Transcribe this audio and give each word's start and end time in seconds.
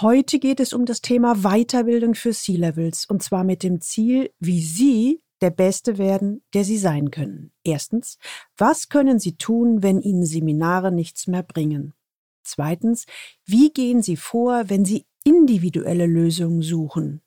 Heute 0.00 0.40
geht 0.40 0.58
es 0.58 0.72
um 0.72 0.86
das 0.86 1.02
Thema 1.02 1.36
Weiterbildung 1.44 2.16
für 2.16 2.32
C-Levels 2.32 3.04
und 3.04 3.22
zwar 3.22 3.44
mit 3.44 3.62
dem 3.62 3.80
Ziel, 3.80 4.32
wie 4.40 4.60
Sie 4.60 5.22
der 5.40 5.50
Beste 5.50 5.98
werden, 5.98 6.42
der 6.52 6.64
Sie 6.64 6.78
sein 6.78 7.12
können. 7.12 7.52
Erstens, 7.62 8.18
was 8.56 8.88
können 8.88 9.20
Sie 9.20 9.36
tun, 9.36 9.84
wenn 9.84 10.00
Ihnen 10.00 10.26
Seminare 10.26 10.90
nichts 10.90 11.28
mehr 11.28 11.44
bringen? 11.44 11.94
Zweitens, 12.42 13.06
wie 13.46 13.72
gehen 13.72 14.02
Sie 14.02 14.16
vor, 14.16 14.68
wenn 14.68 14.84
Sie 14.84 15.06
individuelle 15.22 16.06
Lösungen 16.06 16.62
suchen? 16.62 17.22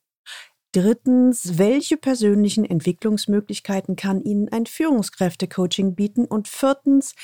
Drittens, 0.73 1.57
welche 1.57 1.95
persönlichen 1.95 2.65
Entwicklungsmöglichkeiten 2.65 3.95
kann 3.95 4.21
Ihnen 4.21 4.49
ein 4.49 4.65
Führungskräftecoaching 4.65 5.95
bieten? 5.95 6.25
Und 6.25 6.49
viertens, 6.49 7.15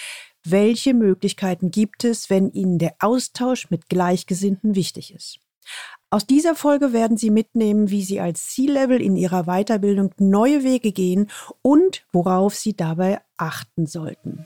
welche 0.46 0.94
Möglichkeiten 0.94 1.72
gibt 1.72 2.04
es, 2.04 2.30
wenn 2.30 2.52
Ihnen 2.52 2.78
der 2.78 2.96
Austausch 3.00 3.70
mit 3.70 3.90
Gleichgesinnten 3.90 4.76
wichtig 4.76 5.14
ist? 5.14 5.40
Aus 6.10 6.28
dieser 6.28 6.56
Folge 6.56 6.94
werden 6.94 7.18
Sie 7.18 7.32
mitnehmen, 7.32 7.90
wie 7.90 8.04
Sie 8.04 8.20
als 8.20 8.48
C-Level 8.50 9.02
in 9.02 9.16
Ihrer 9.16 9.46
Weiterbildung 9.46 10.14
neue 10.20 10.64
Wege 10.64 10.92
gehen 10.92 11.30
und 11.62 12.06
worauf 12.12 12.56
Sie 12.56 12.76
dabei 12.76 13.20
achten 13.38 13.88
sollten. 13.88 14.46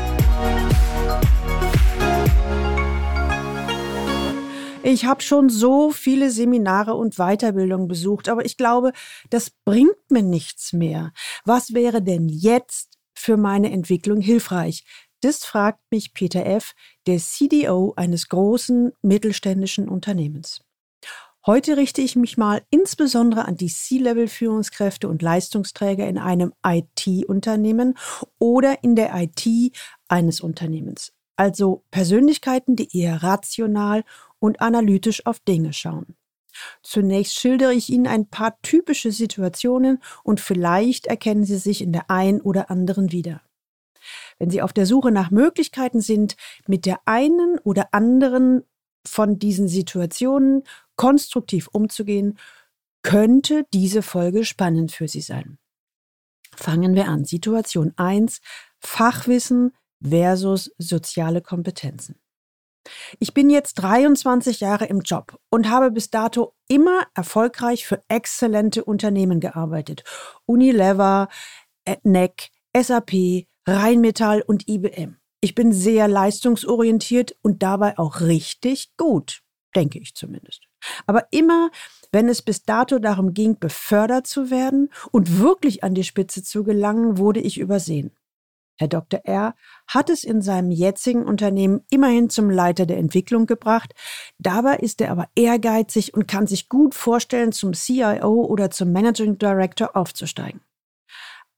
Ich 4.83 5.05
habe 5.05 5.21
schon 5.21 5.49
so 5.49 5.91
viele 5.91 6.31
Seminare 6.31 6.95
und 6.95 7.17
Weiterbildungen 7.17 7.87
besucht, 7.87 8.27
aber 8.29 8.45
ich 8.45 8.57
glaube, 8.57 8.93
das 9.29 9.51
bringt 9.51 10.09
mir 10.09 10.23
nichts 10.23 10.73
mehr. 10.73 11.13
Was 11.45 11.75
wäre 11.75 12.01
denn 12.01 12.27
jetzt 12.27 12.97
für 13.13 13.37
meine 13.37 13.71
Entwicklung 13.71 14.21
hilfreich? 14.21 14.83
Das 15.21 15.45
fragt 15.45 15.79
mich 15.91 16.15
Peter 16.15 16.47
F., 16.47 16.73
der 17.05 17.19
CDO 17.19 17.93
eines 17.95 18.27
großen 18.27 18.91
mittelständischen 19.03 19.87
Unternehmens. 19.87 20.61
Heute 21.45 21.77
richte 21.77 22.01
ich 22.01 22.15
mich 22.15 22.37
mal 22.37 22.63
insbesondere 22.71 23.45
an 23.45 23.57
die 23.57 23.69
C-Level-Führungskräfte 23.69 25.07
und 25.07 25.21
Leistungsträger 25.21 26.07
in 26.07 26.17
einem 26.17 26.53
IT-Unternehmen 26.65 27.97
oder 28.39 28.83
in 28.83 28.95
der 28.95 29.13
IT 29.15 29.75
eines 30.07 30.41
Unternehmens. 30.41 31.13
Also 31.35 31.83
Persönlichkeiten, 31.89 32.75
die 32.75 32.95
eher 32.95 33.23
rational 33.23 34.03
und 34.41 34.59
analytisch 34.59 35.25
auf 35.25 35.39
Dinge 35.39 35.71
schauen. 35.71 36.17
Zunächst 36.83 37.39
schildere 37.39 37.73
ich 37.73 37.89
Ihnen 37.89 38.07
ein 38.07 38.27
paar 38.27 38.61
typische 38.61 39.11
Situationen 39.11 40.01
und 40.23 40.41
vielleicht 40.41 41.05
erkennen 41.05 41.45
Sie 41.45 41.57
sich 41.57 41.81
in 41.81 41.93
der 41.93 42.09
einen 42.09 42.41
oder 42.41 42.69
anderen 42.69 43.11
wieder. 43.11 43.41
Wenn 44.37 44.49
Sie 44.49 44.61
auf 44.61 44.73
der 44.73 44.85
Suche 44.85 45.11
nach 45.11 45.31
Möglichkeiten 45.31 46.01
sind, 46.01 46.35
mit 46.67 46.85
der 46.85 46.99
einen 47.05 47.59
oder 47.59 47.93
anderen 47.93 48.63
von 49.05 49.39
diesen 49.39 49.67
Situationen 49.67 50.63
konstruktiv 50.95 51.67
umzugehen, 51.71 52.37
könnte 53.03 53.65
diese 53.73 54.01
Folge 54.01 54.43
spannend 54.43 54.91
für 54.91 55.07
Sie 55.07 55.21
sein. 55.21 55.57
Fangen 56.55 56.95
wir 56.95 57.07
an. 57.07 57.25
Situation 57.25 57.93
1. 57.95 58.41
Fachwissen 58.79 59.71
versus 60.01 60.71
soziale 60.77 61.41
Kompetenzen. 61.41 62.20
Ich 63.19 63.33
bin 63.33 63.49
jetzt 63.49 63.75
23 63.75 64.59
Jahre 64.59 64.85
im 64.85 65.01
Job 65.01 65.37
und 65.49 65.69
habe 65.69 65.91
bis 65.91 66.09
dato 66.09 66.53
immer 66.67 67.03
erfolgreich 67.13 67.85
für 67.85 68.01
exzellente 68.07 68.83
Unternehmen 68.83 69.39
gearbeitet. 69.39 70.03
Unilever, 70.45 71.27
NEC, 72.03 72.49
SAP, 72.75 73.47
Rheinmetall 73.67 74.41
und 74.41 74.67
IBM. 74.67 75.17
Ich 75.41 75.55
bin 75.55 75.71
sehr 75.73 76.07
leistungsorientiert 76.07 77.35
und 77.41 77.63
dabei 77.63 77.97
auch 77.97 78.21
richtig 78.21 78.91
gut, 78.97 79.41
denke 79.75 79.99
ich 79.99 80.13
zumindest. 80.15 80.67
Aber 81.05 81.27
immer, 81.31 81.71
wenn 82.11 82.29
es 82.29 82.41
bis 82.41 82.63
dato 82.63 82.99
darum 82.99 83.33
ging, 83.33 83.57
befördert 83.59 84.27
zu 84.27 84.49
werden 84.49 84.91
und 85.11 85.39
wirklich 85.39 85.83
an 85.83 85.93
die 85.93 86.03
Spitze 86.03 86.43
zu 86.43 86.63
gelangen, 86.63 87.17
wurde 87.17 87.39
ich 87.39 87.59
übersehen. 87.59 88.11
Herr 88.81 88.87
Dr. 88.87 89.21
R. 89.25 89.53
hat 89.85 90.09
es 90.09 90.23
in 90.23 90.41
seinem 90.41 90.71
jetzigen 90.71 91.23
Unternehmen 91.23 91.81
immerhin 91.91 92.31
zum 92.31 92.49
Leiter 92.49 92.87
der 92.87 92.97
Entwicklung 92.97 93.45
gebracht. 93.45 93.93
Dabei 94.39 94.77
ist 94.77 95.01
er 95.01 95.11
aber 95.11 95.27
ehrgeizig 95.35 96.15
und 96.15 96.27
kann 96.27 96.47
sich 96.47 96.67
gut 96.67 96.95
vorstellen, 96.95 97.51
zum 97.51 97.73
CIO 97.73 98.43
oder 98.43 98.71
zum 98.71 98.91
Managing 98.91 99.37
Director 99.37 99.95
aufzusteigen. 99.95 100.61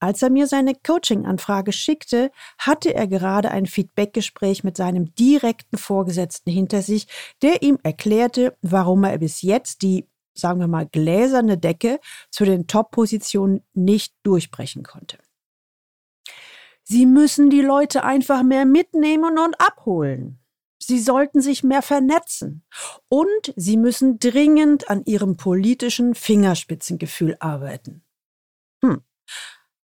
Als 0.00 0.20
er 0.20 0.28
mir 0.28 0.46
seine 0.46 0.74
Coaching-Anfrage 0.74 1.72
schickte, 1.72 2.30
hatte 2.58 2.92
er 2.92 3.06
gerade 3.06 3.50
ein 3.50 3.64
Feedbackgespräch 3.64 4.62
mit 4.62 4.76
seinem 4.76 5.14
direkten 5.14 5.78
Vorgesetzten 5.78 6.50
hinter 6.50 6.82
sich, 6.82 7.06
der 7.40 7.62
ihm 7.62 7.78
erklärte, 7.82 8.54
warum 8.60 9.04
er 9.04 9.16
bis 9.16 9.40
jetzt 9.40 9.80
die, 9.80 10.06
sagen 10.34 10.60
wir 10.60 10.68
mal, 10.68 10.86
gläserne 10.86 11.56
Decke 11.56 12.00
zu 12.30 12.44
den 12.44 12.66
Top-Positionen 12.66 13.62
nicht 13.72 14.12
durchbrechen 14.24 14.82
konnte. 14.82 15.16
Sie 16.84 17.06
müssen 17.06 17.50
die 17.50 17.62
Leute 17.62 18.04
einfach 18.04 18.42
mehr 18.42 18.66
mitnehmen 18.66 19.38
und 19.38 19.60
abholen. 19.60 20.38
Sie 20.78 21.00
sollten 21.00 21.40
sich 21.40 21.64
mehr 21.64 21.82
vernetzen. 21.82 22.62
Und 23.08 23.54
sie 23.56 23.78
müssen 23.78 24.18
dringend 24.18 24.90
an 24.90 25.02
ihrem 25.04 25.36
politischen 25.36 26.14
Fingerspitzengefühl 26.14 27.36
arbeiten. 27.40 28.04
Hm. 28.84 29.02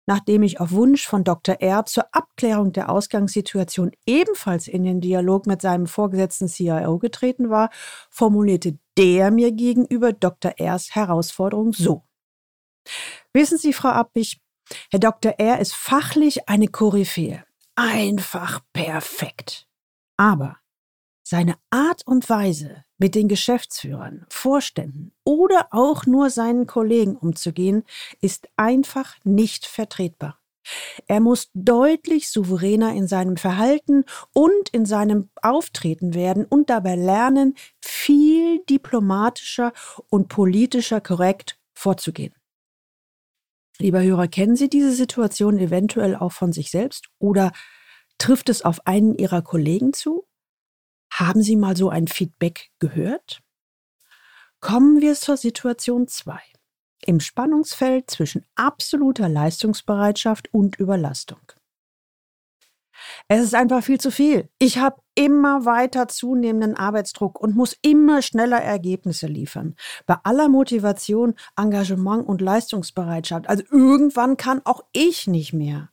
Nachdem 0.06 0.43
ich 0.43 0.60
auf 0.60 0.72
Wunsch 0.72 1.06
von 1.06 1.25
Dr. 1.25 1.56
R. 1.60 1.87
zur 1.87 2.15
Abklärung 2.15 2.72
der 2.72 2.91
Ausgangssituation 2.91 3.93
ebenfalls 4.06 4.66
in 4.66 4.84
den 4.84 5.00
Dialog 5.00 5.47
mit 5.47 5.62
seinem 5.62 5.87
vorgesetzten 5.87 6.49
CIO 6.49 6.99
getreten 6.99 7.49
war, 7.49 7.71
formulierte 8.10 8.78
der 8.99 9.31
mir 9.31 9.53
gegenüber 9.53 10.12
Dr. 10.12 10.53
R.'s 10.59 10.94
Herausforderung 10.94 11.72
so. 11.72 12.03
Wissen 13.33 13.56
Sie, 13.56 13.72
Frau 13.72 13.91
Appich, 13.91 14.41
Herr 14.91 15.01
Dr. 15.01 15.35
R. 15.39 15.59
ist 15.59 15.75
fachlich 15.75 16.49
eine 16.49 16.69
Koryphäe. 16.69 17.45
Einfach 17.77 18.61
perfekt. 18.73 19.67
Aber 20.17 20.57
seine 21.23 21.55
Art 21.71 22.07
und 22.07 22.29
Weise, 22.29 22.85
mit 22.99 23.15
den 23.15 23.29
Geschäftsführern, 23.29 24.27
Vorständen 24.29 25.13
oder 25.25 25.69
auch 25.71 26.05
nur 26.05 26.29
seinen 26.29 26.67
Kollegen 26.67 27.17
umzugehen, 27.17 27.85
ist 28.21 28.49
einfach 28.57 29.15
nicht 29.25 29.65
vertretbar. 29.65 30.41
Er 31.07 31.21
muss 31.21 31.51
deutlich 31.55 32.31
souveräner 32.31 32.95
in 32.95 33.07
seinem 33.07 33.37
Verhalten 33.37 34.05
und 34.33 34.69
in 34.71 34.85
seinem 34.87 35.31
Auftreten 35.41 36.15
werden 36.15 36.45
und 36.45 36.69
dabei 36.69 36.97
lernen, 36.97 37.55
viel 37.81 38.63
diplomatischer 38.69 39.73
und 40.09 40.29
politischer 40.29 41.01
korrekt 41.01 41.59
vorzugehen. 41.75 42.35
Lieber 43.81 44.03
Hörer, 44.03 44.29
kennen 44.29 44.57
Sie 44.57 44.69
diese 44.69 44.93
Situation 44.93 45.59
eventuell 45.59 46.15
auch 46.15 46.33
von 46.33 46.53
sich 46.53 46.71
selbst 46.71 47.09
oder 47.19 47.51
trifft 48.19 48.51
es 48.51 48.63
auf 48.63 48.87
einen 48.87 49.15
Ihrer 49.15 49.41
Kollegen 49.41 49.95
zu? 49.95 50.27
Haben 51.11 51.43
Sie 51.43 51.57
mal 51.57 51.75
so 51.75 51.89
ein 51.89 52.07
Feedback 52.07 52.69
gehört? 52.79 53.41
Kommen 54.61 55.01
wir 55.01 55.15
zur 55.15 55.39
Situation 55.39 56.09
2. 56.09 56.39
Im 57.07 57.21
Spannungsfeld 57.21 58.11
zwischen 58.11 58.45
absoluter 58.55 59.31
Leistungsbereitschaft 59.31 60.53
und 60.53 60.77
Überlastung. 60.77 61.41
Es 63.33 63.45
ist 63.45 63.55
einfach 63.55 63.85
viel 63.85 64.01
zu 64.01 64.11
viel. 64.11 64.49
Ich 64.59 64.78
habe 64.78 65.01
immer 65.15 65.65
weiter 65.65 66.09
zunehmenden 66.09 66.75
Arbeitsdruck 66.75 67.41
und 67.41 67.54
muss 67.54 67.77
immer 67.81 68.22
schneller 68.22 68.60
Ergebnisse 68.60 69.28
liefern. 69.28 69.77
Bei 70.04 70.16
aller 70.25 70.49
Motivation, 70.49 71.34
Engagement 71.57 72.27
und 72.27 72.41
Leistungsbereitschaft. 72.41 73.49
Also 73.49 73.63
irgendwann 73.71 74.37
kann 74.37 74.63
auch 74.65 74.83
ich 74.93 75.28
nicht 75.28 75.53
mehr. 75.53 75.91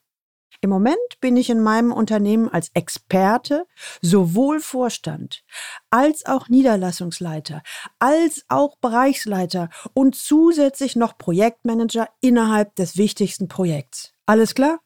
Im 0.61 0.71
Moment 0.71 0.97
bin 1.21 1.38
ich 1.38 1.51
in 1.51 1.61
meinem 1.61 1.91
Unternehmen 1.91 2.50
als 2.50 2.71
Experte, 2.73 3.67
sowohl 4.01 4.59
Vorstand 4.59 5.44
als 5.91 6.25
auch 6.25 6.50
Niederlassungsleiter, 6.50 7.61
als 8.00 8.45
auch 8.47 8.77
Bereichsleiter 8.77 9.69
und 9.94 10.15
zusätzlich 10.15 10.95
noch 10.95 11.19
Projektmanager 11.19 12.09
innerhalb 12.19 12.75
des 12.77 12.97
wichtigsten 12.97 13.47
Projekts. 13.47 14.15
Alles 14.25 14.56
klar? 14.56 14.79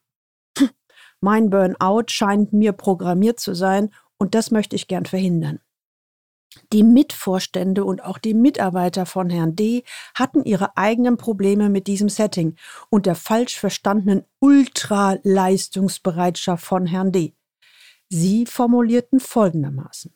Mein 1.24 1.52
Burnout 1.52 2.06
scheint 2.08 2.52
mir 2.52 2.74
programmiert 2.74 3.40
zu 3.40 3.54
sein 3.54 3.94
und 4.18 4.34
das 4.34 4.50
möchte 4.50 4.76
ich 4.76 4.88
gern 4.88 5.06
verhindern. 5.06 5.60
Die 6.74 6.82
Mitvorstände 6.84 7.86
und 7.86 8.04
auch 8.04 8.18
die 8.18 8.34
Mitarbeiter 8.34 9.06
von 9.06 9.30
Herrn 9.30 9.56
D. 9.56 9.84
hatten 10.16 10.44
ihre 10.44 10.76
eigenen 10.78 11.18
Probleme 11.18 11.70
mit 11.70 11.86
diesem 11.86 12.10
Setting 12.10 12.56
und 12.90 13.06
der 13.06 13.14
falsch 13.16 13.60
verstandenen 13.60 14.24
Ultraleistungsbereitschaft 14.40 16.66
von 16.66 16.88
Herrn 16.88 17.12
D. 17.12 17.36
Sie 18.10 18.48
formulierten 18.48 19.20
folgendermaßen. 19.20 20.12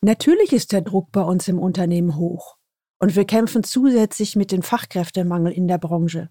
Natürlich 0.00 0.52
ist 0.52 0.70
der 0.72 0.82
Druck 0.82 1.10
bei 1.12 1.22
uns 1.22 1.48
im 1.48 1.58
Unternehmen 1.58 2.14
hoch 2.16 2.56
und 3.00 3.16
wir 3.16 3.24
kämpfen 3.24 3.64
zusätzlich 3.64 4.36
mit 4.36 4.52
dem 4.52 4.62
Fachkräftemangel 4.62 5.52
in 5.52 5.66
der 5.66 5.78
Branche. 5.78 6.30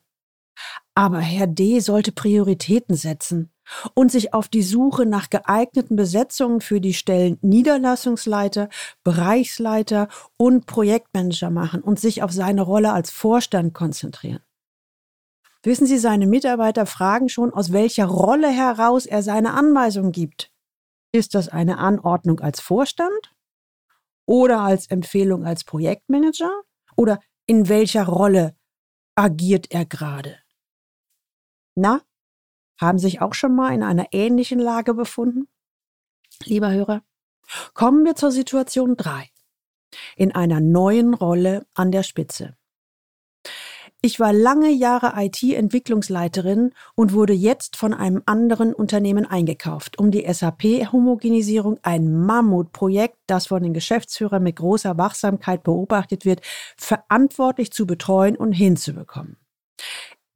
Aber 0.95 1.19
Herr 1.19 1.47
D. 1.47 1.81
sollte 1.81 2.13
Prioritäten 2.13 2.95
setzen 2.95 3.51
und 3.93 4.11
sich 4.11 4.33
auf 4.33 4.47
die 4.47 4.63
Suche 4.63 5.05
nach 5.05 5.29
geeigneten 5.29 5.95
Besetzungen 5.95 6.61
für 6.61 6.81
die 6.81 6.93
Stellen 6.93 7.37
Niederlassungsleiter, 7.41 8.69
Bereichsleiter 9.03 10.07
und 10.37 10.65
Projektmanager 10.65 11.49
machen 11.49 11.81
und 11.81 11.99
sich 11.99 12.23
auf 12.23 12.31
seine 12.31 12.61
Rolle 12.61 12.93
als 12.93 13.11
Vorstand 13.11 13.73
konzentrieren. 13.73 14.41
Wissen 15.63 15.87
Sie, 15.87 15.97
seine 15.97 16.27
Mitarbeiter 16.27 16.85
fragen 16.85 17.29
schon, 17.29 17.53
aus 17.53 17.73
welcher 17.73 18.05
Rolle 18.05 18.49
heraus 18.49 19.05
er 19.05 19.21
seine 19.21 19.53
Anweisungen 19.53 20.11
gibt. 20.11 20.51
Ist 21.11 21.35
das 21.35 21.49
eine 21.49 21.77
Anordnung 21.77 22.39
als 22.39 22.61
Vorstand? 22.61 23.35
Oder 24.25 24.61
als 24.61 24.87
Empfehlung 24.87 25.45
als 25.45 25.63
Projektmanager? 25.63 26.61
Oder 26.95 27.19
in 27.47 27.69
welcher 27.69 28.05
Rolle 28.05 28.55
agiert 29.15 29.71
er 29.71 29.85
gerade? 29.85 30.37
Na, 31.75 32.01
haben 32.77 32.99
sich 32.99 33.21
auch 33.21 33.33
schon 33.33 33.55
mal 33.55 33.73
in 33.73 33.83
einer 33.83 34.07
ähnlichen 34.11 34.59
Lage 34.59 34.93
befunden? 34.93 35.47
Lieber 36.45 36.71
Hörer, 36.71 37.01
kommen 37.73 38.05
wir 38.05 38.15
zur 38.15 38.31
Situation 38.31 38.95
3. 38.95 39.29
In 40.15 40.33
einer 40.35 40.59
neuen 40.59 41.13
Rolle 41.13 41.65
an 41.73 41.91
der 41.91 42.03
Spitze. 42.03 42.55
Ich 44.01 44.19
war 44.19 44.31
lange 44.31 44.69
Jahre 44.69 45.13
IT-Entwicklungsleiterin 45.15 46.71
und 46.93 47.13
wurde 47.13 47.33
jetzt 47.33 47.75
von 47.75 47.95
einem 47.95 48.21
anderen 48.27 48.73
Unternehmen 48.73 49.25
eingekauft, 49.25 49.97
um 49.97 50.11
die 50.11 50.31
SAP-Homogenisierung, 50.31 51.79
ein 51.81 52.11
Mammutprojekt, 52.11 53.17
das 53.25 53.47
von 53.47 53.63
den 53.63 53.73
Geschäftsführern 53.73 54.43
mit 54.43 54.57
großer 54.57 54.99
Wachsamkeit 54.99 55.63
beobachtet 55.63 56.25
wird, 56.25 56.41
verantwortlich 56.77 57.71
zu 57.71 57.87
betreuen 57.87 58.37
und 58.37 58.51
hinzubekommen. 58.53 59.37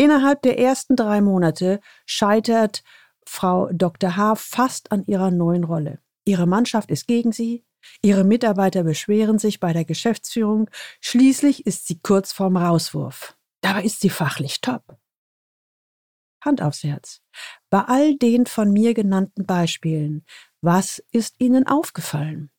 Innerhalb 0.02 0.42
der 0.42 0.58
ersten 0.58 0.96
drei 0.96 1.22
Monate 1.22 1.80
scheitert 2.08 2.84
Frau 3.24 3.70
Dr. 3.72 4.18
H. 4.18 4.34
fast 4.34 4.92
an 4.92 5.06
ihrer 5.06 5.30
neuen 5.30 5.64
Rolle. 5.64 6.00
Ihre 6.26 6.48
Mannschaft 6.48 6.90
ist 6.90 7.06
gegen 7.06 7.32
sie, 7.32 7.64
ihre 8.02 8.24
Mitarbeiter 8.24 8.82
beschweren 8.82 9.38
sich 9.38 9.60
bei 9.60 9.74
der 9.74 9.86
Geschäftsführung, 9.86 10.72
schließlich 11.02 11.68
ist 11.68 11.86
sie 11.86 12.00
kurz 12.00 12.32
vorm 12.32 12.58
Rauswurf. 12.58 13.38
Dabei 13.62 13.84
ist 13.84 14.02
sie 14.02 14.10
fachlich 14.10 14.60
top. 14.62 14.98
Hand 16.44 16.64
aufs 16.64 16.82
Herz. 16.82 17.22
Bei 17.70 17.84
all 17.84 18.16
den 18.16 18.48
von 18.48 18.74
mir 18.74 18.96
genannten 18.96 19.46
Beispielen, 19.46 20.26
was 20.62 20.98
ist 21.12 21.36
Ihnen 21.38 21.68
aufgefallen? 21.68 22.50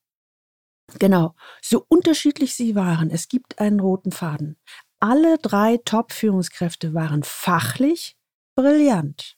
Genau, 1.00 1.34
so 1.60 1.84
unterschiedlich 1.88 2.54
sie 2.54 2.76
waren, 2.76 3.10
es 3.10 3.26
gibt 3.26 3.58
einen 3.58 3.80
roten 3.80 4.12
Faden. 4.12 4.58
Alle 5.02 5.36
drei 5.38 5.78
Top-Führungskräfte 5.84 6.94
waren 6.94 7.24
fachlich 7.24 8.16
brillant. 8.54 9.36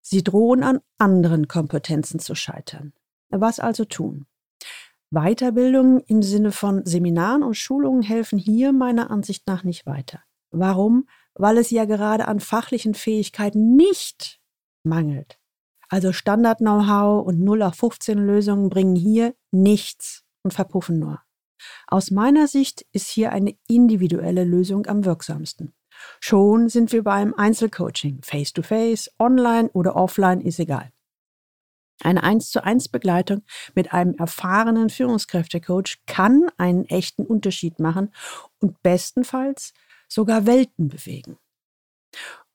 Sie 0.00 0.24
drohen 0.24 0.62
an 0.62 0.80
anderen 0.96 1.46
Kompetenzen 1.46 2.20
zu 2.20 2.34
scheitern. 2.34 2.94
Was 3.28 3.60
also 3.60 3.84
tun? 3.84 4.24
Weiterbildungen 5.10 6.00
im 6.06 6.22
Sinne 6.22 6.52
von 6.52 6.86
Seminaren 6.86 7.42
und 7.42 7.54
Schulungen 7.54 8.00
helfen 8.00 8.38
hier 8.38 8.72
meiner 8.72 9.10
Ansicht 9.10 9.46
nach 9.46 9.62
nicht 9.62 9.84
weiter. 9.84 10.22
Warum? 10.50 11.06
Weil 11.34 11.58
es 11.58 11.68
ja 11.68 11.84
gerade 11.84 12.26
an 12.26 12.40
fachlichen 12.40 12.94
Fähigkeiten 12.94 13.76
nicht 13.76 14.40
mangelt. 14.84 15.38
Also 15.90 16.14
Standard-Know-how 16.14 17.26
und 17.26 17.40
0 17.40 17.62
auf 17.62 17.74
15 17.74 18.16
Lösungen 18.16 18.70
bringen 18.70 18.96
hier 18.96 19.34
nichts 19.50 20.24
und 20.42 20.54
verpuffen 20.54 20.98
nur. 20.98 21.25
Aus 21.86 22.10
meiner 22.10 22.48
Sicht 22.48 22.84
ist 22.92 23.08
hier 23.08 23.32
eine 23.32 23.56
individuelle 23.68 24.44
Lösung 24.44 24.86
am 24.86 25.04
wirksamsten. 25.04 25.74
Schon 26.20 26.68
sind 26.68 26.92
wir 26.92 27.02
beim 27.02 27.34
Einzelcoaching, 27.34 28.20
face-to-face, 28.22 29.10
online 29.18 29.70
oder 29.72 29.96
offline 29.96 30.40
ist 30.40 30.58
egal. 30.58 30.92
Eine 32.02 32.22
1 32.22 32.50
zu 32.50 32.62
1 32.62 32.88
Begleitung 32.88 33.42
mit 33.74 33.92
einem 33.92 34.14
erfahrenen 34.14 34.90
Führungskräftecoach 34.90 35.98
kann 36.06 36.50
einen 36.58 36.84
echten 36.84 37.24
Unterschied 37.24 37.78
machen 37.80 38.12
und 38.58 38.82
bestenfalls 38.82 39.72
sogar 40.08 40.46
Welten 40.46 40.88
bewegen. 40.88 41.38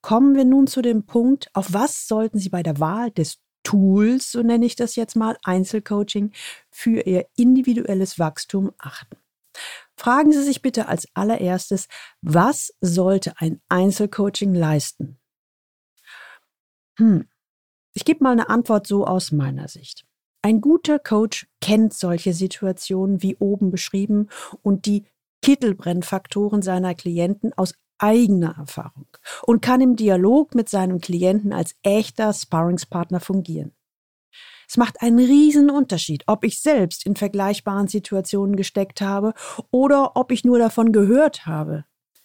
Kommen 0.01 0.35
wir 0.35 0.45
nun 0.45 0.67
zu 0.67 0.81
dem 0.81 1.05
Punkt, 1.05 1.49
auf 1.53 1.73
was 1.73 2.07
sollten 2.07 2.37
Sie 2.39 2.49
bei 2.49 2.63
der 2.63 2.79
Wahl 2.79 3.11
des 3.11 3.39
Tools, 3.63 4.31
so 4.31 4.41
nenne 4.41 4.65
ich 4.65 4.75
das 4.75 4.95
jetzt 4.95 5.15
mal, 5.15 5.37
Einzelcoaching, 5.43 6.31
für 6.69 7.01
Ihr 7.01 7.27
individuelles 7.35 8.19
Wachstum 8.19 8.71
achten. 8.77 9.17
Fragen 9.95 10.31
Sie 10.31 10.43
sich 10.43 10.61
bitte 10.61 10.87
als 10.87 11.07
allererstes, 11.13 11.87
was 12.21 12.73
sollte 12.81 13.33
ein 13.37 13.61
Einzelcoaching 13.69 14.53
leisten? 14.53 15.19
Hm. 16.97 17.27
Ich 17.93 18.05
gebe 18.05 18.23
mal 18.23 18.31
eine 18.31 18.49
Antwort 18.49 18.87
so 18.87 19.05
aus 19.05 19.31
meiner 19.31 19.67
Sicht. 19.67 20.05
Ein 20.41 20.61
guter 20.61 20.97
Coach 20.97 21.47
kennt 21.59 21.93
solche 21.93 22.33
Situationen 22.33 23.21
wie 23.21 23.35
oben 23.35 23.69
beschrieben 23.69 24.29
und 24.63 24.85
die 24.85 25.05
Kittelbrennfaktoren 25.41 26.61
seiner 26.61 26.95
Klienten 26.95 27.53
aus 27.53 27.75
eigener 28.01 28.55
Erfahrung 28.57 29.07
und 29.43 29.61
kann 29.61 29.81
im 29.81 29.95
Dialog 29.95 30.55
mit 30.55 30.69
seinem 30.69 30.99
Klienten 30.99 31.53
als 31.53 31.75
echter 31.83 32.33
Sparringspartner 32.33 33.19
fungieren. 33.19 33.73
Es 34.67 34.77
macht 34.77 35.01
einen 35.01 35.19
riesen 35.19 35.69
Unterschied, 35.69 36.23
ob 36.27 36.45
ich 36.45 36.61
selbst 36.61 37.05
in 37.05 37.17
vergleichbaren 37.17 37.89
Situationen 37.89 38.55
gesteckt 38.55 39.01
habe 39.01 39.33
oder 39.69 40.15
ob 40.15 40.31
ich 40.31 40.45
nur 40.45 40.59
davon 40.59 40.93
gehört 40.93 41.45
habe. 41.45 41.83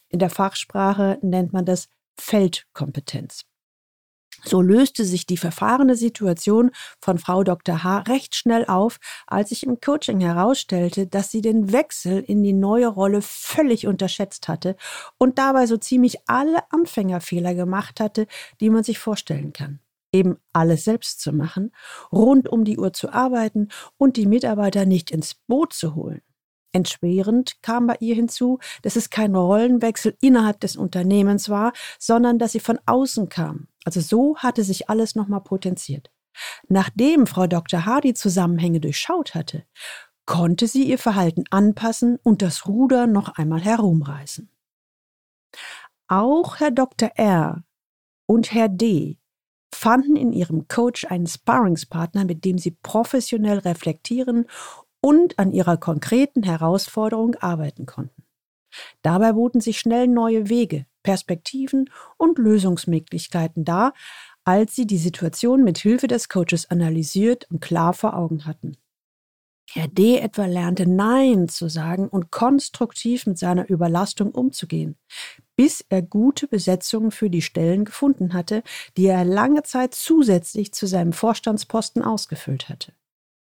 In 0.09 0.21
der 0.21 0.31
Fachsprache 0.31 1.19
nennt 1.23 1.53
man 1.53 1.65
das 1.65 1.89
Feldkompetenz. 2.17 3.46
So 4.45 4.61
löste 4.61 5.05
sich 5.05 5.27
die 5.27 5.37
verfahrene 5.37 5.97
Situation 5.97 6.71
von 7.01 7.19
Frau 7.19 7.43
Dr. 7.43 7.83
H. 7.83 8.01
recht 8.01 8.35
schnell 8.35 8.65
auf, 8.67 8.99
als 9.27 9.49
sich 9.49 9.65
im 9.65 9.81
Coaching 9.81 10.21
herausstellte, 10.21 11.07
dass 11.07 11.31
sie 11.31 11.41
den 11.41 11.73
Wechsel 11.73 12.21
in 12.21 12.43
die 12.43 12.53
neue 12.53 12.89
Rolle 12.89 13.23
völlig 13.23 13.87
unterschätzt 13.87 14.49
hatte 14.49 14.77
und 15.19 15.39
dabei 15.39 15.67
so 15.67 15.77
ziemlich 15.77 16.19
alle 16.27 16.61
Anfängerfehler 16.71 17.55
gemacht 17.55 18.01
hatte, 18.01 18.27
die 18.61 18.71
man 18.71 18.85
sich 18.85 18.99
vorstellen 18.99 19.53
kann. 19.53 19.81
Eben 20.13 20.37
alles 20.53 20.85
selbst 20.85 21.21
zu 21.21 21.33
machen, 21.33 21.73
rund 22.13 22.49
um 22.49 22.65
die 22.65 22.79
Uhr 22.79 22.93
zu 22.93 23.13
arbeiten 23.13 23.69
und 23.99 24.17
die 24.17 24.27
Mitarbeiter 24.27 24.87
nicht 24.87 25.11
ins 25.11 25.35
Boot 25.35 25.73
zu 25.73 25.95
holen. 25.95 26.23
Entschwerend 26.73 27.63
kam 27.63 27.87
bei 27.87 27.97
ihr 28.01 28.15
hinzu, 28.15 28.59
dass 28.83 28.97
es 28.97 29.11
kein 29.11 29.35
Rollenwechsel 29.35 30.17
innerhalb 30.21 30.61
des 30.61 30.77
Unternehmens 30.77 31.49
war, 31.49 31.73
sondern 31.99 32.39
dass 32.39 32.53
sie 32.53 32.61
von 32.61 32.79
außen 32.85 33.29
kam. 33.31 33.69
Also 33.87 34.01
so 34.01 34.37
hatte 34.39 34.65
sich 34.65 34.91
alles 34.91 35.15
nochmal 35.15 35.43
potenziert. 35.43 36.11
Nachdem 36.69 37.27
Frau 37.29 37.47
Dr. 37.47 37.87
H. 37.87 38.01
die 38.01 38.15
Zusammenhänge 38.15 38.81
durchschaut 38.81 39.37
hatte, 39.37 39.65
konnte 40.27 40.67
sie 40.67 40.83
ihr 40.83 40.99
Verhalten 40.99 41.45
anpassen 41.51 42.19
und 42.25 42.43
das 42.43 42.67
Ruder 42.67 43.07
noch 43.07 43.39
einmal 43.39 43.61
herumreißen. 43.61 44.51
Auch 46.09 46.59
Herr 46.59 46.73
Dr. 46.73 47.11
R. 47.15 47.63
und 48.27 48.53
Herr 48.53 48.69
D. 48.69 49.19
fanden 49.73 50.17
in 50.17 50.33
ihrem 50.33 50.67
Coach 50.67 51.05
einen 51.05 51.29
Sparringspartner, 51.29 52.25
mit 52.25 52.45
dem 52.45 52.59
sie 52.59 52.73
professionell 52.73 53.59
reflektieren 53.59 54.47
und 55.01 55.39
an 55.39 55.53
ihrer 55.53 55.77
konkreten 55.77 56.43
Herausforderung 56.43 57.37
arbeiten 57.37 57.87
konnten. 57.87 58.25
Dabei 59.03 59.33
boten 59.33 59.61
sich 59.61 59.79
schnell 59.79 60.09
neue 60.09 60.49
Wege, 60.49 60.87
Perspektiven 61.07 61.89
und 62.17 62.37
Lösungsmöglichkeiten 62.37 63.65
dar, 63.65 63.95
als 64.45 64.75
sie 64.75 64.89
die 64.89 64.99
Situation 64.99 65.63
mit 65.63 65.79
Hilfe 65.79 66.09
des 66.09 66.29
Coaches 66.29 66.69
analysiert 66.69 67.47
und 67.49 67.61
klar 67.61 67.95
vor 67.95 68.17
Augen 68.17 68.45
hatten. 68.45 68.77
Herr 69.71 69.87
D. 69.87 70.19
etwa 70.19 70.47
lernte 70.47 70.89
Nein 70.89 71.49
zu 71.49 71.69
sagen 71.69 72.09
und 72.09 72.33
konstruktiv 72.33 73.27
mit 73.27 73.39
seiner 73.39 73.69
Überlastung 73.69 74.33
umzugehen, 74.33 74.97
bis 75.55 75.85
er 75.89 76.03
gute 76.03 76.49
Besetzungen 76.49 77.13
für 77.13 77.31
die 77.31 77.43
Stellen 77.43 77.85
gefunden 77.85 78.33
hatte, 78.33 78.65
die 78.97 79.07
er 79.07 79.25
lange 79.25 79.63
Zeit 79.63 79.95
zusätzlich 79.95 80.73
zu 80.75 80.87
seinem 80.87 81.13
Vorstandsposten 81.13 82.03
ausgefüllt 82.03 82.69
hatte. 82.69 82.93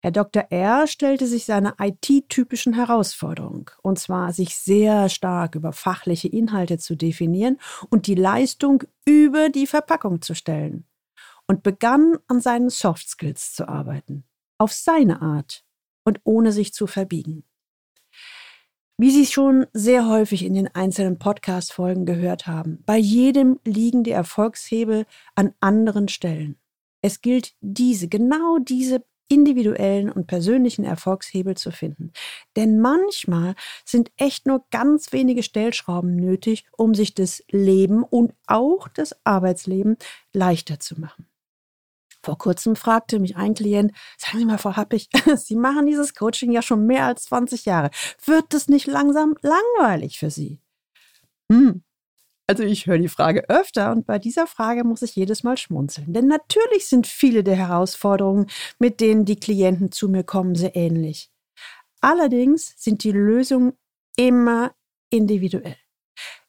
Herr 0.05 0.11
Dr. 0.11 0.45
R. 0.51 0.85
stellte 0.85 1.25
sich 1.25 1.45
seiner 1.45 1.77
IT-typischen 1.79 2.73
Herausforderung, 2.73 3.71
und 3.81 3.97
zwar 3.97 4.33
sich 4.33 4.55
sehr 4.55 5.09
stark 5.09 5.55
über 5.55 5.71
fachliche 5.71 6.27
Inhalte 6.27 6.77
zu 6.77 6.95
definieren 6.95 7.57
und 7.89 8.05
die 8.05 8.13
Leistung 8.13 8.83
über 9.07 9.49
die 9.49 9.65
Verpackung 9.65 10.21
zu 10.21 10.35
stellen, 10.35 10.85
und 11.47 11.63
begann 11.63 12.19
an 12.27 12.39
seinen 12.39 12.69
Soft 12.69 13.09
Skills 13.09 13.55
zu 13.55 13.67
arbeiten, 13.67 14.25
auf 14.59 14.73
seine 14.73 15.23
Art 15.23 15.65
und 16.03 16.21
ohne 16.23 16.51
sich 16.51 16.71
zu 16.71 16.85
verbiegen. 16.85 17.43
Wie 18.99 19.09
Sie 19.09 19.25
schon 19.25 19.65
sehr 19.73 20.07
häufig 20.07 20.45
in 20.45 20.53
den 20.53 20.67
einzelnen 20.67 21.17
Podcast-Folgen 21.17 22.05
gehört 22.05 22.45
haben, 22.45 22.83
bei 22.85 22.97
jedem 22.97 23.59
liegen 23.65 24.03
die 24.03 24.11
Erfolgshebel 24.11 25.07
an 25.33 25.55
anderen 25.61 26.09
Stellen. 26.09 26.59
Es 27.01 27.21
gilt 27.21 27.55
diese, 27.61 28.07
genau 28.07 28.59
diese 28.59 29.03
individuellen 29.27 30.11
und 30.11 30.27
persönlichen 30.27 30.83
Erfolgshebel 30.83 31.55
zu 31.55 31.71
finden. 31.71 32.11
Denn 32.55 32.79
manchmal 32.79 33.55
sind 33.83 34.11
echt 34.17 34.45
nur 34.45 34.65
ganz 34.71 35.11
wenige 35.13 35.43
Stellschrauben 35.43 36.15
nötig, 36.15 36.65
um 36.71 36.93
sich 36.93 37.13
das 37.13 37.43
Leben 37.49 38.03
und 38.03 38.33
auch 38.47 38.87
das 38.87 39.15
Arbeitsleben 39.25 39.97
leichter 40.33 40.79
zu 40.79 40.99
machen. 40.99 41.27
Vor 42.23 42.39
kurzem 42.39 42.75
fragte 42.75 43.19
mich 43.19 43.35
ein 43.35 43.53
Klient, 43.53 43.91
sagen 44.17 44.39
Sie 44.39 44.45
mal, 44.45 44.57
Frau 44.57 44.75
Happig, 44.75 45.09
Sie 45.35 45.55
machen 45.55 45.85
dieses 45.85 46.15
Coaching 46.15 46.51
ja 46.51 46.63
schon 46.63 46.87
mehr 46.87 47.05
als 47.05 47.25
20 47.25 47.65
Jahre. 47.65 47.91
Wird 48.25 48.51
es 48.53 48.67
nicht 48.67 48.87
langsam 48.87 49.35
langweilig 49.41 50.17
für 50.17 50.31
Sie? 50.31 50.59
Hm, 51.51 51.83
also 52.47 52.63
ich 52.63 52.85
höre 52.85 52.97
die 52.97 53.07
Frage 53.07 53.49
öfter 53.49 53.91
und 53.91 54.05
bei 54.05 54.19
dieser 54.19 54.47
Frage 54.47 54.83
muss 54.83 55.01
ich 55.01 55.15
jedes 55.15 55.43
Mal 55.43 55.57
schmunzeln. 55.57 56.13
Denn 56.13 56.27
natürlich 56.27 56.87
sind 56.87 57.07
viele 57.07 57.43
der 57.43 57.55
Herausforderungen, 57.55 58.47
mit 58.79 59.01
denen 59.01 59.25
die 59.25 59.39
Klienten 59.39 59.91
zu 59.91 60.09
mir 60.09 60.23
kommen, 60.23 60.55
sehr 60.55 60.75
ähnlich. 60.75 61.31
Allerdings 62.01 62.73
sind 62.77 63.03
die 63.03 63.11
Lösungen 63.11 63.73
immer 64.15 64.73
individuell. 65.09 65.75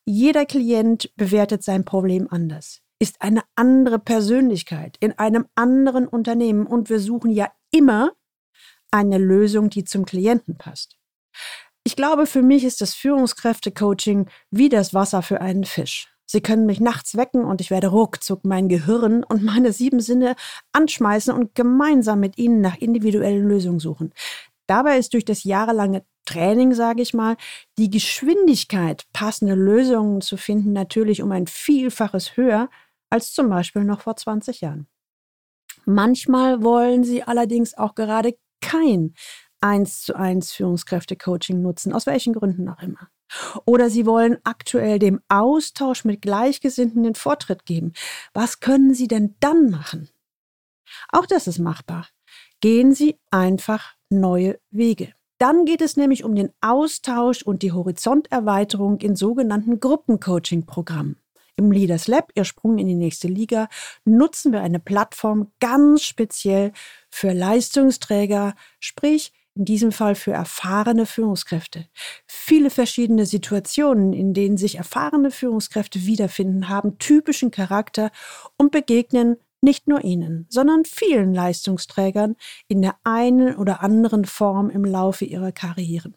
Jeder 0.04 0.44
Klient 0.46 1.10
bewertet 1.16 1.62
sein 1.62 1.84
Problem 1.84 2.28
anders, 2.30 2.82
ist 2.98 3.22
eine 3.22 3.42
andere 3.54 3.98
Persönlichkeit 3.98 4.96
in 5.00 5.18
einem 5.18 5.46
anderen 5.54 6.06
Unternehmen 6.06 6.66
und 6.66 6.90
wir 6.90 7.00
suchen 7.00 7.30
ja 7.30 7.50
immer 7.70 8.12
eine 8.90 9.18
Lösung, 9.18 9.70
die 9.70 9.84
zum 9.84 10.04
Klienten 10.04 10.58
passt. 10.58 10.96
Ich 11.86 11.94
glaube, 11.94 12.26
für 12.26 12.42
mich 12.42 12.64
ist 12.64 12.80
das 12.80 12.94
Führungskräfte-Coaching 12.94 14.26
wie 14.50 14.68
das 14.68 14.92
Wasser 14.92 15.22
für 15.22 15.40
einen 15.40 15.62
Fisch. 15.62 16.12
Sie 16.26 16.40
können 16.40 16.66
mich 16.66 16.80
nachts 16.80 17.16
wecken 17.16 17.44
und 17.44 17.60
ich 17.60 17.70
werde 17.70 17.86
ruckzuck 17.86 18.44
mein 18.44 18.68
Gehirn 18.68 19.22
und 19.22 19.44
meine 19.44 19.72
sieben 19.72 20.00
Sinne 20.00 20.34
anschmeißen 20.72 21.32
und 21.32 21.54
gemeinsam 21.54 22.18
mit 22.18 22.38
ihnen 22.38 22.60
nach 22.60 22.76
individuellen 22.76 23.46
Lösungen 23.46 23.78
suchen. 23.78 24.12
Dabei 24.66 24.98
ist 24.98 25.14
durch 25.14 25.24
das 25.24 25.44
jahrelange 25.44 26.04
Training, 26.24 26.74
sage 26.74 27.02
ich 27.02 27.14
mal, 27.14 27.36
die 27.78 27.88
Geschwindigkeit, 27.88 29.04
passende 29.12 29.54
Lösungen 29.54 30.22
zu 30.22 30.36
finden, 30.36 30.72
natürlich 30.72 31.22
um 31.22 31.30
ein 31.30 31.46
Vielfaches 31.46 32.36
höher 32.36 32.68
als 33.10 33.32
zum 33.32 33.48
Beispiel 33.48 33.84
noch 33.84 34.00
vor 34.00 34.16
20 34.16 34.60
Jahren. 34.60 34.88
Manchmal 35.84 36.64
wollen 36.64 37.04
sie 37.04 37.22
allerdings 37.22 37.78
auch 37.78 37.94
gerade 37.94 38.36
kein 38.60 39.14
eins 39.60 40.02
zu 40.02 40.14
eins 40.14 40.52
Führungskräfte-Coaching 40.52 41.60
nutzen, 41.60 41.92
aus 41.92 42.06
welchen 42.06 42.34
Gründen 42.34 42.68
auch 42.68 42.82
immer. 42.82 43.08
Oder 43.64 43.90
Sie 43.90 44.06
wollen 44.06 44.38
aktuell 44.44 44.98
dem 44.98 45.20
Austausch 45.28 46.04
mit 46.04 46.22
Gleichgesinnten 46.22 47.02
den 47.02 47.14
Vortritt 47.14 47.66
geben. 47.66 47.92
Was 48.32 48.60
können 48.60 48.94
Sie 48.94 49.08
denn 49.08 49.34
dann 49.40 49.70
machen? 49.70 50.08
Auch 51.10 51.26
das 51.26 51.46
ist 51.46 51.58
machbar. 51.58 52.06
Gehen 52.60 52.94
Sie 52.94 53.18
einfach 53.30 53.94
neue 54.10 54.58
Wege. 54.70 55.12
Dann 55.38 55.66
geht 55.66 55.82
es 55.82 55.96
nämlich 55.96 56.24
um 56.24 56.34
den 56.34 56.50
Austausch 56.60 57.42
und 57.42 57.62
die 57.62 57.72
Horizonterweiterung 57.72 59.00
in 59.00 59.16
sogenannten 59.16 59.80
Gruppencoaching-Programmen. 59.80 61.20
Im 61.56 61.72
Leaders 61.72 62.06
Lab, 62.06 62.32
Ihr 62.34 62.44
Sprung 62.44 62.78
in 62.78 62.86
die 62.86 62.94
nächste 62.94 63.28
Liga, 63.28 63.68
nutzen 64.04 64.52
wir 64.52 64.60
eine 64.60 64.78
Plattform 64.78 65.52
ganz 65.58 66.02
speziell 66.02 66.72
für 67.10 67.32
Leistungsträger, 67.32 68.54
sprich 68.78 69.32
in 69.56 69.64
diesem 69.64 69.90
Fall 69.90 70.14
für 70.14 70.32
erfahrene 70.32 71.06
Führungskräfte. 71.06 71.86
Viele 72.26 72.70
verschiedene 72.70 73.26
Situationen, 73.26 74.12
in 74.12 74.34
denen 74.34 74.58
sich 74.58 74.76
erfahrene 74.76 75.30
Führungskräfte 75.30 76.04
wiederfinden, 76.06 76.68
haben 76.68 76.98
typischen 76.98 77.50
Charakter 77.50 78.10
und 78.58 78.70
begegnen 78.70 79.36
nicht 79.62 79.88
nur 79.88 80.04
ihnen, 80.04 80.46
sondern 80.50 80.84
vielen 80.84 81.32
Leistungsträgern 81.34 82.36
in 82.68 82.82
der 82.82 82.96
einen 83.04 83.56
oder 83.56 83.82
anderen 83.82 84.26
Form 84.26 84.70
im 84.70 84.84
Laufe 84.84 85.24
ihrer 85.24 85.52
Karrieren. 85.52 86.14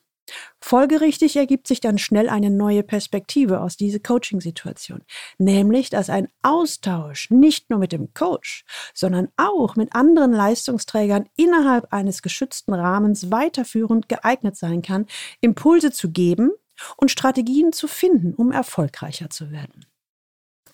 Folgerichtig 0.61 1.35
ergibt 1.35 1.67
sich 1.67 1.79
dann 1.79 1.97
schnell 1.97 2.29
eine 2.29 2.49
neue 2.49 2.83
Perspektive 2.83 3.61
aus 3.61 3.77
dieser 3.77 3.99
Coaching-Situation, 3.99 5.03
nämlich 5.37 5.89
dass 5.89 6.09
ein 6.09 6.27
Austausch 6.41 7.29
nicht 7.29 7.69
nur 7.69 7.79
mit 7.79 7.91
dem 7.91 8.13
Coach, 8.13 8.65
sondern 8.93 9.29
auch 9.37 9.75
mit 9.75 9.95
anderen 9.95 10.31
Leistungsträgern 10.31 11.29
innerhalb 11.35 11.93
eines 11.93 12.21
geschützten 12.21 12.73
Rahmens 12.73 13.31
weiterführend 13.31 14.09
geeignet 14.09 14.55
sein 14.55 14.81
kann, 14.81 15.05
Impulse 15.41 15.91
zu 15.91 16.11
geben 16.11 16.51
und 16.97 17.11
Strategien 17.11 17.73
zu 17.73 17.87
finden, 17.87 18.33
um 18.33 18.51
erfolgreicher 18.51 19.29
zu 19.29 19.51
werden. 19.51 19.85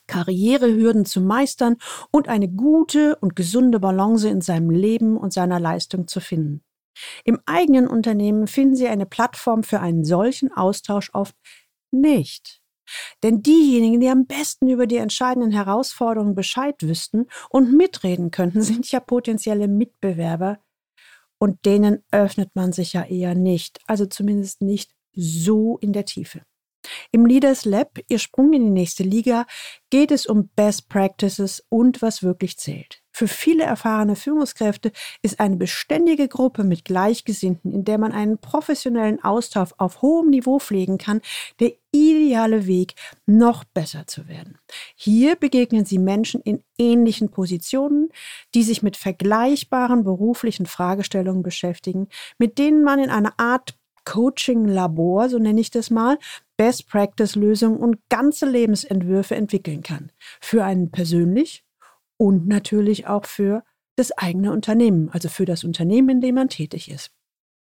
Karrierehürden 0.08 1.06
zu 1.06 1.22
meistern 1.22 1.78
und 2.12 2.28
eine 2.28 2.48
gute 2.48 3.16
und 3.18 3.36
gesunde 3.36 3.80
Balance 3.80 4.30
in 4.30 4.42
seinem 4.42 4.70
Leben 4.70 5.18
und 5.18 5.34
seiner 5.34 5.60
Leistung 5.60 6.08
zu 6.08 6.20
finden. 6.20 6.65
Im 7.24 7.40
eigenen 7.46 7.88
Unternehmen 7.88 8.48
finden 8.48 8.76
Sie 8.76 8.88
eine 8.88 9.06
Plattform 9.06 9.64
für 9.64 9.80
einen 9.80 10.06
solchen 10.06 10.52
Austausch 10.52 11.10
oft 11.14 11.36
nicht. 11.92 12.62
Denn 13.24 13.42
diejenigen, 13.42 14.00
die 14.00 14.10
am 14.10 14.28
besten 14.28 14.70
über 14.70 14.88
die 14.88 14.98
entscheidenden 14.98 15.52
Herausforderungen 15.52 16.36
Bescheid 16.36 16.76
wüssten 16.82 17.28
und 17.50 17.76
mitreden 17.76 18.32
könnten, 18.32 18.62
sind 18.62 18.92
ja 18.92 19.00
potenzielle 19.00 19.68
Mitbewerber. 19.68 20.60
Und 21.38 21.66
denen 21.66 22.04
öffnet 22.12 22.56
man 22.56 22.72
sich 22.72 22.94
ja 22.94 23.04
eher 23.04 23.36
nicht, 23.36 23.80
also 23.88 24.06
zumindest 24.06 24.62
nicht 24.62 24.92
so 25.14 25.78
in 25.80 25.94
der 25.94 26.06
Tiefe. 26.06 26.44
Im 27.12 27.26
Leaders 27.26 27.66
Lab, 27.66 27.98
Ihr 28.08 28.20
Sprung 28.20 28.54
in 28.54 28.64
die 28.64 28.72
nächste 28.72 29.04
Liga, 29.04 29.46
geht 29.90 30.12
es 30.12 30.26
um 30.28 30.50
Best 30.56 30.88
Practices 30.88 31.66
und 31.70 32.02
was 32.02 32.24
wirklich 32.24 32.58
zählt. 32.58 33.05
Für 33.16 33.30
viele 33.30 33.64
erfahrene 33.64 34.18
Führungskräfte 34.18 34.92
ist 35.22 35.40
eine 35.40 35.56
beständige 35.56 36.28
Gruppe 36.28 36.66
mit 36.66 36.84
Gleichgesinnten, 36.84 37.72
in 37.72 37.86
der 37.86 37.98
man 37.98 38.12
einen 38.12 38.40
professionellen 38.40 39.24
Austausch 39.24 39.70
auf 39.78 40.02
hohem 40.02 40.30
Niveau 40.30 40.60
pflegen 40.60 40.98
kann, 40.98 41.22
der 41.62 41.72
ideale 41.94 42.68
Weg, 42.68 42.96
noch 43.26 43.64
besser 43.64 44.06
zu 44.06 44.28
werden. 44.28 44.58
Hier 44.98 45.38
begegnen 45.38 45.86
Sie 45.86 45.98
Menschen 45.98 46.42
in 46.42 46.62
ähnlichen 46.78 47.32
Positionen, 47.32 48.10
die 48.54 48.64
sich 48.64 48.84
mit 48.84 48.98
vergleichbaren 48.98 50.04
beruflichen 50.04 50.66
Fragestellungen 50.66 51.42
beschäftigen, 51.42 52.10
mit 52.38 52.58
denen 52.58 52.84
man 52.84 53.00
in 53.00 53.10
einer 53.10 53.32
Art 53.38 53.78
Coaching-Labor, 54.04 55.30
so 55.30 55.40
nenne 55.40 55.62
ich 55.62 55.72
das 55.72 55.90
mal, 55.90 56.20
Best-Practice-Lösungen 56.58 57.78
und 57.78 57.98
ganze 58.10 58.46
Lebensentwürfe 58.46 59.36
entwickeln 59.36 59.84
kann. 59.84 60.12
Für 60.42 60.66
einen 60.66 60.92
persönlich 60.92 61.64
und 62.18 62.48
natürlich 62.48 63.08
auch 63.08 63.26
für 63.26 63.64
das 63.96 64.12
eigene 64.12 64.52
Unternehmen, 64.52 65.10
also 65.10 65.30
für 65.30 65.46
das 65.46 65.64
Unternehmen, 65.64 66.10
in 66.10 66.22
dem 66.22 66.36
man 66.36 66.50
tätig 66.50 66.90
ist. 66.90 67.12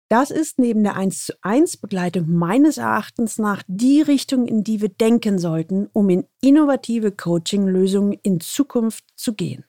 Das 0.10 0.32
ist 0.32 0.58
neben 0.58 0.84
der 0.84 0.96
1 0.96 1.26
zu 1.26 1.34
1 1.42 1.78
Begleitung 1.78 2.32
meines 2.34 2.78
Erachtens 2.78 3.38
nach 3.40 3.64
die 3.68 4.02
Richtung, 4.02 4.48
in 4.48 4.64
die 4.64 4.82
wir 4.82 4.90
denken 4.90 5.38
sollten, 5.38 5.90
um 5.92 6.10
in 6.10 6.26
innovative 6.42 7.12
Coaching-Lösungen 7.12 8.14
in 8.24 8.40
Zukunft 8.40 9.04
zu 9.16 9.34
gehen. 9.34 9.66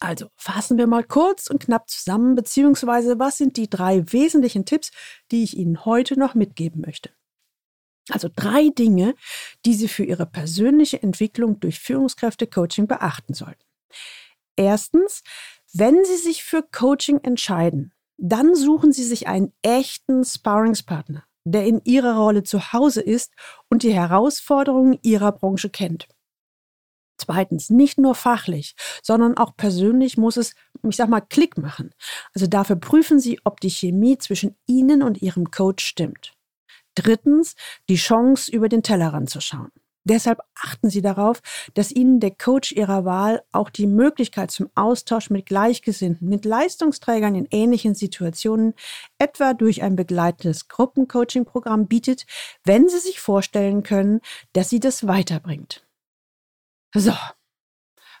Also 0.00 0.28
fassen 0.36 0.76
wir 0.76 0.86
mal 0.86 1.04
kurz 1.04 1.48
und 1.48 1.62
knapp 1.62 1.88
zusammen, 1.88 2.34
beziehungsweise 2.34 3.18
was 3.18 3.38
sind 3.38 3.56
die 3.56 3.70
drei 3.70 4.02
wesentlichen 4.12 4.64
Tipps, 4.64 4.92
die 5.30 5.44
ich 5.44 5.56
Ihnen 5.56 5.84
heute 5.84 6.18
noch 6.18 6.34
mitgeben 6.34 6.82
möchte. 6.82 7.10
Also 8.10 8.28
drei 8.34 8.68
Dinge, 8.70 9.14
die 9.64 9.74
Sie 9.74 9.88
für 9.88 10.04
Ihre 10.04 10.26
persönliche 10.26 11.02
Entwicklung 11.02 11.60
durch 11.60 11.78
Führungskräfte-Coaching 11.80 12.86
beachten 12.86 13.34
sollten. 13.34 13.64
Erstens, 14.56 15.22
wenn 15.72 16.04
Sie 16.04 16.16
sich 16.16 16.44
für 16.44 16.62
Coaching 16.62 17.20
entscheiden, 17.22 17.92
dann 18.18 18.54
suchen 18.54 18.92
Sie 18.92 19.04
sich 19.04 19.28
einen 19.28 19.52
echten 19.62 20.24
Sparringspartner, 20.24 21.24
der 21.44 21.66
in 21.66 21.80
Ihrer 21.84 22.16
Rolle 22.16 22.42
zu 22.42 22.72
Hause 22.72 23.00
ist 23.00 23.32
und 23.68 23.82
die 23.82 23.94
Herausforderungen 23.94 24.98
Ihrer 25.02 25.32
Branche 25.32 25.70
kennt. 25.70 26.08
Zweitens, 27.16 27.68
nicht 27.68 27.98
nur 27.98 28.14
fachlich, 28.14 28.74
sondern 29.02 29.36
auch 29.36 29.54
persönlich 29.54 30.16
muss 30.16 30.38
es, 30.38 30.54
ich 30.88 30.96
sag 30.96 31.08
mal, 31.10 31.20
Klick 31.20 31.58
machen. 31.58 31.94
Also 32.34 32.46
dafür 32.46 32.76
prüfen 32.76 33.20
Sie, 33.20 33.38
ob 33.44 33.60
die 33.60 33.70
Chemie 33.70 34.16
zwischen 34.16 34.56
Ihnen 34.66 35.02
und 35.02 35.20
Ihrem 35.20 35.50
Coach 35.50 35.84
stimmt. 35.84 36.32
Drittens, 36.94 37.54
die 37.88 37.96
Chance, 37.96 38.50
über 38.50 38.68
den 38.68 38.82
Tellerrand 38.82 39.30
zu 39.30 39.40
schauen. 39.40 39.70
Deshalb 40.04 40.40
achten 40.54 40.88
Sie 40.88 41.02
darauf, 41.02 41.40
dass 41.74 41.92
Ihnen 41.92 42.20
der 42.20 42.30
Coach 42.30 42.72
Ihrer 42.72 43.04
Wahl 43.04 43.42
auch 43.52 43.68
die 43.68 43.86
Möglichkeit 43.86 44.50
zum 44.50 44.70
Austausch 44.74 45.28
mit 45.28 45.46
Gleichgesinnten, 45.46 46.28
mit 46.28 46.44
Leistungsträgern 46.44 47.34
in 47.34 47.46
ähnlichen 47.50 47.94
Situationen, 47.94 48.74
etwa 49.18 49.52
durch 49.52 49.82
ein 49.82 49.96
begleitendes 49.96 50.68
Gruppencoaching-Programm 50.68 51.86
bietet, 51.86 52.24
wenn 52.64 52.88
Sie 52.88 52.98
sich 52.98 53.20
vorstellen 53.20 53.82
können, 53.82 54.20
dass 54.54 54.70
Sie 54.70 54.80
das 54.80 55.06
weiterbringt. 55.06 55.86
So, 56.94 57.12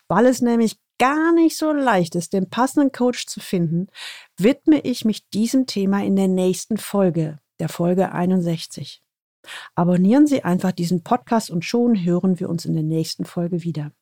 weil 0.06 0.26
es 0.26 0.42
nämlich 0.42 0.78
gar 0.98 1.32
nicht 1.32 1.56
so 1.56 1.72
leicht 1.72 2.14
ist, 2.14 2.34
den 2.34 2.50
passenden 2.50 2.92
Coach 2.92 3.26
zu 3.26 3.40
finden, 3.40 3.88
widme 4.36 4.80
ich 4.80 5.06
mich 5.06 5.28
diesem 5.30 5.66
Thema 5.66 6.04
in 6.04 6.14
der 6.14 6.28
nächsten 6.28 6.76
Folge 6.76 7.40
der 7.60 7.68
Folge 7.68 8.12
61. 8.12 9.02
Abonnieren 9.74 10.26
Sie 10.26 10.44
einfach 10.44 10.72
diesen 10.72 11.02
Podcast 11.02 11.50
und 11.50 11.64
schon 11.64 12.04
hören 12.04 12.40
wir 12.40 12.48
uns 12.48 12.64
in 12.64 12.74
der 12.74 12.82
nächsten 12.82 13.24
Folge 13.24 13.62
wieder. 13.62 13.92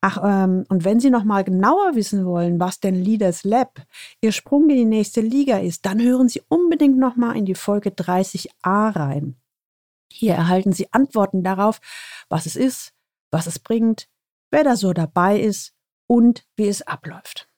Ach, 0.00 0.18
ähm, 0.22 0.66
und 0.68 0.84
wenn 0.84 1.00
Sie 1.00 1.08
noch 1.08 1.24
mal 1.24 1.44
genauer 1.44 1.94
wissen 1.94 2.26
wollen, 2.26 2.60
was 2.60 2.78
denn 2.78 2.94
Leaders 2.94 3.42
Lab, 3.44 3.86
Ihr 4.20 4.32
Sprung 4.32 4.68
in 4.68 4.76
die 4.76 4.84
nächste 4.84 5.22
Liga 5.22 5.58
ist, 5.58 5.86
dann 5.86 5.98
hören 6.00 6.28
Sie 6.28 6.42
unbedingt 6.48 6.98
noch 6.98 7.16
mal 7.16 7.36
in 7.36 7.46
die 7.46 7.54
Folge 7.54 7.90
30a 7.90 8.94
rein. 8.94 9.36
Hier 10.12 10.34
erhalten 10.34 10.72
Sie 10.72 10.92
Antworten 10.92 11.42
darauf, 11.42 11.80
was 12.28 12.44
es 12.44 12.54
ist, 12.54 12.92
was 13.30 13.46
es 13.46 13.58
bringt, 13.58 14.08
wer 14.50 14.62
da 14.62 14.76
so 14.76 14.92
dabei 14.92 15.40
ist 15.40 15.72
und 16.06 16.44
wie 16.56 16.68
es 16.68 16.82
abläuft. 16.82 17.48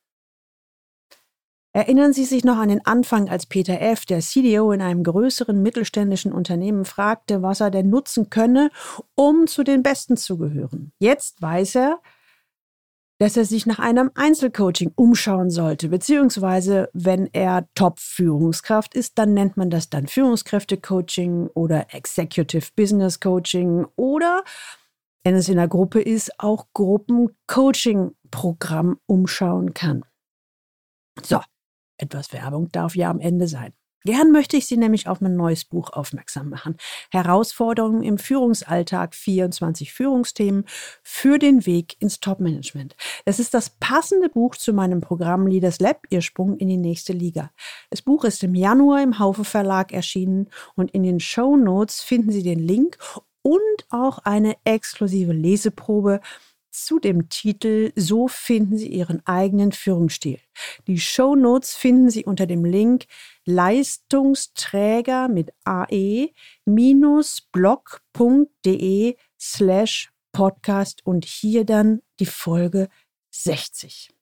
Erinnern 1.76 2.12
Sie 2.14 2.24
sich 2.24 2.42
noch 2.42 2.56
an 2.56 2.70
den 2.70 2.86
Anfang, 2.86 3.28
als 3.28 3.44
Peter 3.44 3.82
F., 3.82 4.06
der 4.06 4.20
CDO 4.20 4.72
in 4.72 4.80
einem 4.80 5.02
größeren 5.02 5.60
mittelständischen 5.60 6.32
Unternehmen, 6.32 6.86
fragte, 6.86 7.42
was 7.42 7.60
er 7.60 7.70
denn 7.70 7.90
nutzen 7.90 8.30
könne, 8.30 8.70
um 9.14 9.46
zu 9.46 9.62
den 9.62 9.82
Besten 9.82 10.16
zu 10.16 10.38
gehören. 10.38 10.92
Jetzt 10.98 11.42
weiß 11.42 11.74
er, 11.74 12.00
dass 13.18 13.36
er 13.36 13.44
sich 13.44 13.66
nach 13.66 13.78
einem 13.78 14.10
Einzelcoaching 14.14 14.92
umschauen 14.96 15.50
sollte, 15.50 15.90
beziehungsweise 15.90 16.88
wenn 16.94 17.28
er 17.34 17.68
Top-Führungskraft 17.74 18.94
ist, 18.94 19.18
dann 19.18 19.34
nennt 19.34 19.58
man 19.58 19.68
das 19.68 19.90
dann 19.90 20.06
Führungskräfte-Coaching 20.06 21.48
oder 21.48 21.92
Executive 21.92 22.68
Business 22.74 23.20
Coaching 23.20 23.84
oder 23.96 24.44
wenn 25.24 25.34
es 25.34 25.50
in 25.50 25.56
der 25.56 25.68
Gruppe 25.68 26.00
ist, 26.00 26.40
auch 26.40 26.68
Gruppen-Coaching-Programm 26.72 28.98
umschauen 29.04 29.74
kann. 29.74 30.06
So, 31.22 31.40
etwas 31.98 32.32
Werbung 32.32 32.70
darf 32.70 32.94
ja 32.96 33.10
am 33.10 33.20
Ende 33.20 33.48
sein. 33.48 33.72
Gern 34.06 34.30
möchte 34.30 34.56
ich 34.56 34.66
Sie 34.66 34.76
nämlich 34.76 35.08
auf 35.08 35.20
mein 35.20 35.34
neues 35.34 35.64
Buch 35.64 35.90
aufmerksam 35.90 36.48
machen. 36.48 36.76
Herausforderungen 37.10 38.04
im 38.04 38.18
Führungsalltag, 38.18 39.16
24 39.16 39.92
Führungsthemen 39.92 40.64
für 41.02 41.40
den 41.40 41.66
Weg 41.66 42.00
ins 42.00 42.20
Topmanagement. 42.20 42.94
Es 43.24 43.40
ist 43.40 43.52
das 43.52 43.70
passende 43.80 44.28
Buch 44.28 44.54
zu 44.54 44.72
meinem 44.72 45.00
Programm 45.00 45.48
Leaders 45.48 45.80
Lab, 45.80 46.02
Ihr 46.10 46.22
Sprung 46.22 46.56
in 46.56 46.68
die 46.68 46.76
nächste 46.76 47.12
Liga. 47.12 47.50
Das 47.90 48.00
Buch 48.00 48.22
ist 48.22 48.44
im 48.44 48.54
Januar 48.54 49.02
im 49.02 49.18
Haufe 49.18 49.44
Verlag 49.44 49.92
erschienen 49.92 50.50
und 50.76 50.92
in 50.92 51.02
den 51.02 51.18
Show 51.18 51.56
Notes 51.56 52.00
finden 52.00 52.30
Sie 52.30 52.44
den 52.44 52.60
Link 52.60 52.98
und 53.42 53.60
auch 53.90 54.18
eine 54.20 54.54
exklusive 54.62 55.32
Leseprobe 55.32 56.20
zu 56.76 56.98
dem 56.98 57.28
Titel 57.28 57.92
So 57.96 58.28
finden 58.28 58.76
Sie 58.76 58.88
Ihren 58.88 59.26
eigenen 59.26 59.72
Führungsstil. 59.72 60.38
Die 60.86 61.00
Show 61.00 61.34
Notes 61.34 61.74
finden 61.74 62.10
Sie 62.10 62.24
unter 62.24 62.46
dem 62.46 62.64
Link 62.64 63.06
Leistungsträger 63.44 65.28
mit 65.28 65.52
ae-blog.de 65.64 66.36
slash 69.38 70.10
podcast 70.32 71.06
und 71.06 71.24
hier 71.24 71.64
dann 71.64 72.02
die 72.20 72.26
Folge 72.26 72.88
60. 73.30 74.15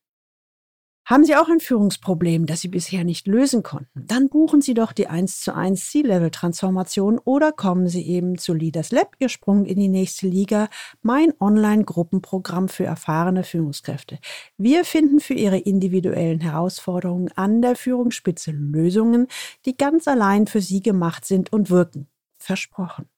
Haben 1.07 1.25
Sie 1.25 1.37
auch 1.37 1.51
ein 1.51 1.61
Führungsproblem, 1.61 2.47
das 2.47 2.63
Sie 2.63 2.69
bisher 2.69 3.05
nicht 3.05 3.27
lösen 3.27 3.63
konnten? 3.63 4.07
Dann 4.07 4.31
buchen 4.31 4.63
Sie 4.63 4.73
doch 4.73 4.93
die 4.93 5.07
1 5.07 5.41
zu 5.41 5.55
1 5.55 5.91
C-Level-Transformation 5.91 7.19
oder 7.19 7.53
kommen 7.53 7.89
Sie 7.89 8.07
eben 8.07 8.39
zu 8.39 8.55
Leaders 8.55 8.91
Lab, 8.91 9.15
Ihr 9.19 9.29
Sprung 9.29 9.67
in 9.67 9.79
die 9.79 9.89
nächste 9.89 10.27
Liga, 10.27 10.69
mein 11.03 11.35
Online-Gruppenprogramm 11.39 12.69
für 12.69 12.85
erfahrene 12.85 13.45
Führungskräfte. 13.45 14.19
Wir 14.57 14.87
finden 14.87 15.21
für 15.21 15.35
Ihre 15.35 15.59
individuellen 15.59 16.41
Herausforderungen 16.41 17.31
an 17.37 17.61
der 17.61 17.77
Führungsspitze 17.77 18.53
Lösungen, 18.53 19.27
die 19.67 19.77
ganz 19.77 20.09
allein 20.09 20.47
für 20.47 20.63
Sie 20.63 20.81
gemacht 20.81 21.27
sind 21.27 21.53
und 21.53 21.69
wirken. 21.69 22.09
Versprochen. 22.39 23.11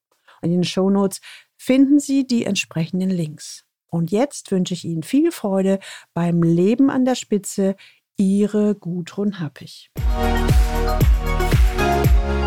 In 0.42 0.50
den 0.50 0.64
Shownotes 0.64 1.20
finden 1.56 2.00
Sie 2.00 2.26
die 2.26 2.46
entsprechenden 2.46 3.10
Links. 3.10 3.65
Und 3.88 4.10
jetzt 4.10 4.50
wünsche 4.50 4.74
ich 4.74 4.84
Ihnen 4.84 5.02
viel 5.02 5.32
Freude 5.32 5.78
beim 6.14 6.42
Leben 6.42 6.90
an 6.90 7.04
der 7.04 7.14
Spitze. 7.14 7.76
Ihre 8.16 8.74
Gudrun 8.74 9.40
Happig. 9.40 9.90
Musik 9.96 12.45